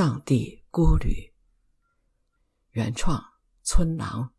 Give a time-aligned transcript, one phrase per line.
[0.00, 1.30] 藏地孤旅，
[2.70, 3.22] 原创
[3.62, 4.32] 村郎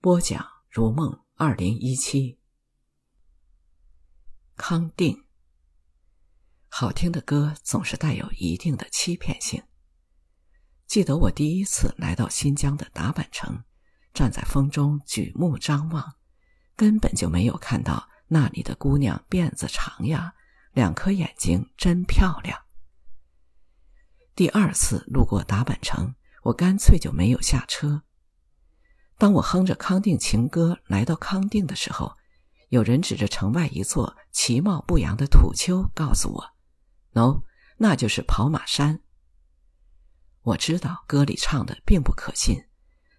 [0.00, 2.40] 播讲如梦二零一七。
[4.56, 5.24] 康定，
[6.68, 9.62] 好听的歌总是带有一定的欺骗性。
[10.88, 13.62] 记得我第一次来到新疆的达坂城，
[14.12, 16.16] 站在风中举目张望，
[16.74, 20.34] 根本就没有看到那里的姑娘辫子长呀，
[20.72, 22.60] 两颗眼睛真漂亮。
[24.42, 28.02] 第二次路过达坂城，我干脆就没有下车。
[29.16, 32.16] 当我哼着康定情歌来到康定的时候，
[32.68, 36.54] 有人指着城外一座其貌不扬的土丘，告诉我
[37.12, 37.44] ：“no，
[37.76, 39.00] 那就是跑马山。”
[40.42, 42.64] 我知道歌里唱的并不可信，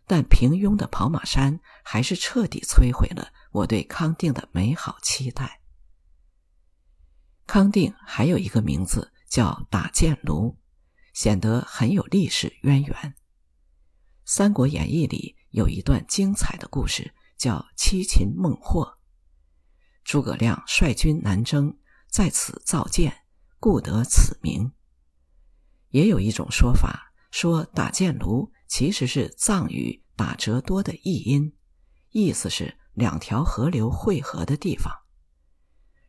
[0.05, 5.61] 但平庸的跑马山还是彻底摧毁了我对康定的美好期待。
[7.47, 10.57] 康定还有一个名字叫打箭炉。
[11.13, 12.95] 显得很有历史渊源。
[14.25, 18.97] 《三国演义》里有一段精彩的故事，叫七擒孟获。
[20.03, 21.77] 诸葛亮率军南征，
[22.09, 23.25] 在此造箭，
[23.59, 24.71] 故得此名。
[25.89, 31.55] 也有一种说法，说打箭炉其实是藏语打折多的译音，
[32.09, 34.91] 意思是两条河流汇合的地方。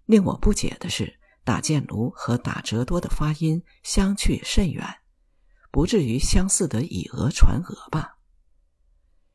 [0.06, 1.20] 令我不解的是。
[1.44, 5.02] 打箭炉和打折多的发音相去甚远，
[5.70, 8.16] 不至于相似得以讹传讹吧？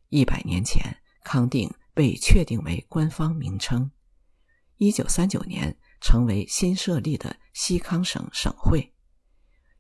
[0.10, 3.92] 一百年前，康定被确定为官方名称。
[4.78, 8.96] 一九三九年，成为新设立的西康省省会。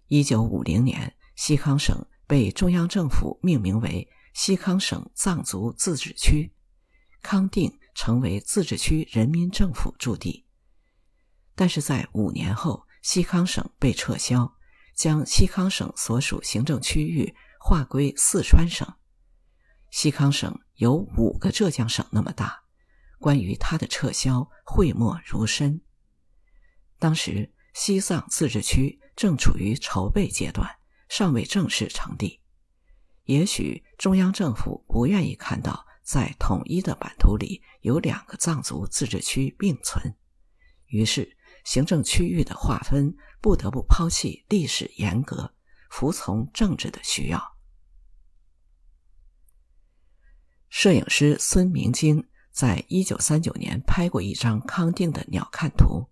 [0.08, 6.54] 一九五零年，西康省被中央政府命名为西康省藏族自治区，
[7.24, 10.46] 康定成为自治区人民政府驻地。
[11.60, 14.56] 但是在五年后，西康省被撤销，
[14.96, 18.88] 将西康省所属行政区域划归四川省。
[19.92, 22.64] 西康省有五个浙江省那么大，
[23.20, 25.82] 关于它的撤销讳莫如深。
[26.98, 30.78] 当时西藏自治区正处于筹备阶段，
[31.10, 32.40] 尚未正式成立。
[33.26, 40.16] 也许中央政府不愿意看到在统一的版图里有两个藏族自治区并存，
[40.86, 41.36] 于是。
[41.64, 45.54] 行政区域的划分不得不抛弃历史严格，
[45.90, 47.58] 服从政治的需要。
[50.70, 56.10] 摄影师孙明京在一九三九年拍过一张康定的鸟瞰图，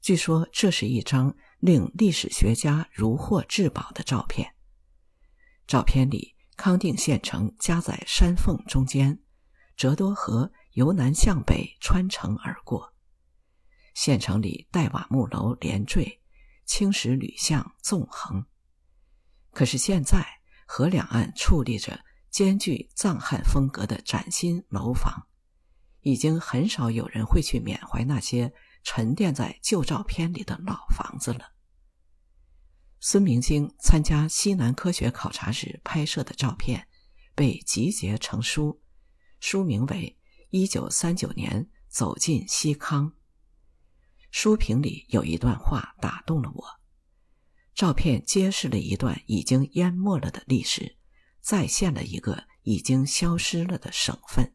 [0.00, 4.54] 据说这是一张令历史学家如获至宝的照片。
[5.66, 9.18] 照片里，康定县城夹在山缝中间，
[9.76, 12.93] 折多河由南向北穿城而过。
[13.94, 16.20] 县城里黛瓦木楼连缀，
[16.66, 18.44] 青石铝像纵横。
[19.52, 20.26] 可是现在，
[20.66, 25.28] 河两岸矗立着兼具藏汉风格的崭新楼房，
[26.00, 28.52] 已经很少有人会去缅怀那些
[28.82, 31.52] 沉淀在旧照片里的老房子了。
[32.98, 36.88] 孙明经参加西南科学考察时拍摄的照片，
[37.34, 38.82] 被集结成书，
[39.38, 40.18] 书名为
[40.50, 43.10] 《一九三九年走进西康》。
[44.36, 46.64] 书评里有一段话打动了我。
[47.72, 50.96] 照片揭示了一段已经淹没了的历史，
[51.40, 54.52] 再现了一个已经消失了的省份。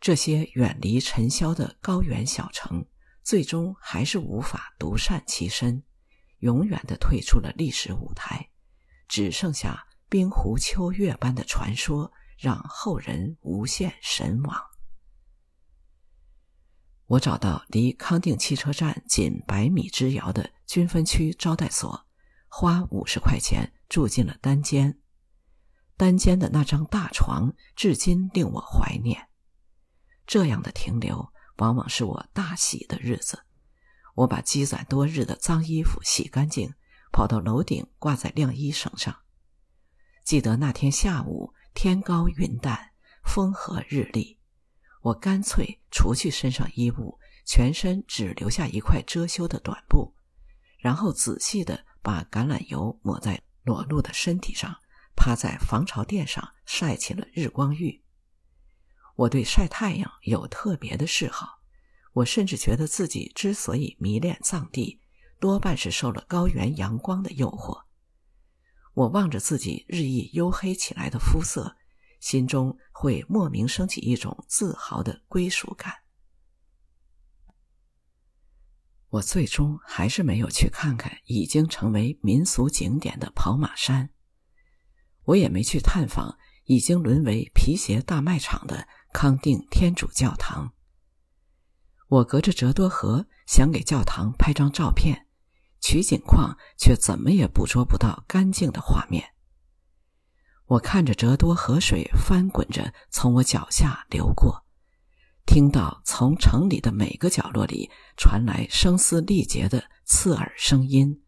[0.00, 2.86] 这些远离尘嚣的高原小城，
[3.22, 5.84] 最终还是无法独善其身，
[6.38, 8.48] 永远的退出了历史舞台，
[9.06, 14.71] 只剩下冰湖秋月般的传说，让后人无限神往。
[17.12, 22.06] 我找到离康定汽车站仅百米之遥的军分区招待所，
[22.48, 24.98] 花五十块钱住进了单间。
[25.98, 29.28] 单间的那张大床至今令我怀念。
[30.26, 33.44] 这样的停留往往是我大喜的日子。
[34.14, 36.72] 我把积攒多日的脏衣服洗干净，
[37.12, 39.14] 跑到楼顶挂在晾衣绳上。
[40.24, 42.92] 记得那天下午，天高云淡，
[43.22, 44.38] 风和日丽。
[45.02, 50.14] 我干脆除去身上衣物，全身只留下一块遮羞的短布，
[50.78, 54.76] 然后仔细的把橄榄油抹在裸露的身体上，
[55.16, 58.00] 趴在防潮垫上晒起了日光浴。
[59.16, 61.60] 我对晒太阳有特别的嗜好，
[62.12, 65.00] 我甚至觉得自己之所以迷恋藏地，
[65.40, 67.82] 多半是受了高原阳光的诱惑。
[68.94, 71.76] 我望着自己日益黝黑起来的肤色。
[72.22, 75.92] 心中会莫名升起一种自豪的归属感。
[79.08, 84.10] 我最终还是没有去看看已经成为民俗景点的跑马山，
[85.24, 90.72] 我也没去探访已经沦为皮鞋大卖场的康定天主教堂。
[92.06, 95.26] 我隔着折多河想给教堂拍张照片，
[95.80, 99.31] 取景框却怎么也捕捉不到干净的画面。
[100.72, 104.64] 我看着折多河水翻滚着从我脚下流过。
[105.44, 111.22] 听到从城里的每个角落里传来声嘶力竭的刺耳声音，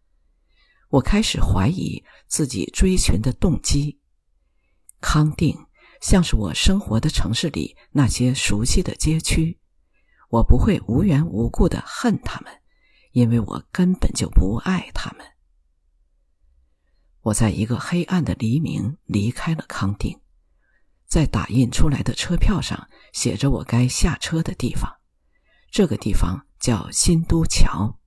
[0.88, 4.00] 我开始怀疑自己追寻的动机。
[5.02, 5.54] 康定
[6.00, 9.60] 像是我生活的城市里那些熟悉的街区，
[10.30, 12.50] 我不会无缘无故的恨他们，
[13.12, 15.33] 因为我根本就不爱他们。
[17.24, 20.20] 我在一个黑暗的黎明离开了康定。
[21.06, 24.90] 在打印出来的车票上写着我该下车的地方，
[25.70, 27.98] 这个地方叫新都桥，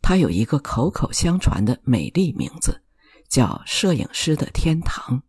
[0.00, 2.82] 它有一个口口相传的美丽名字，
[3.28, 5.22] 叫摄影师的天堂。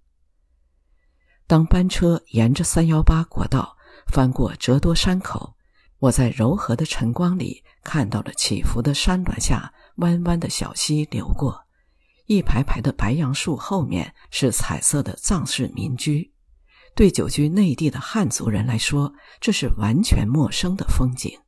[1.48, 3.76] 当班车沿着三幺八国道
[4.08, 5.56] 翻过折多山口，
[6.00, 11.67] 我在柔和的晨光里看到了起伏的山峦下弯弯的小溪流过，
[12.28, 16.34] 一排排的白杨树后面是彩色的藏式民居。
[16.94, 21.40] 对久居内地的汉族人来说，这是完全陌生的风景。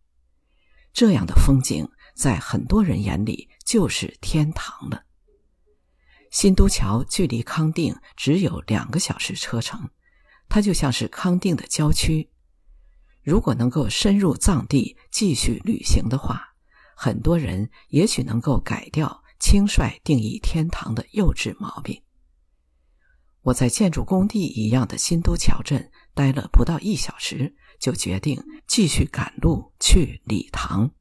[0.94, 5.04] 这样的风景，在很多人眼里就是天堂了。
[6.32, 9.90] 新都桥距离康定只有两个小时车程，
[10.48, 12.30] 它就像是康定的郊区。
[13.22, 16.54] 如果能够深入藏地继续旅行的话，
[16.96, 22.02] 很多人也许能够改掉轻率定义天堂的幼稚毛病。
[23.42, 30.92] 我在建筑工地一样的新都桥镇待了不到一小时，就决定继续赶路去礼堂。